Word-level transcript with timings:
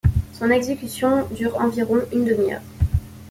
Son 0.33 0.49
exécution 0.49 1.27
dure 1.29 1.57
environ 1.57 1.97
une 2.11 2.25
demi-heure. 2.25 2.63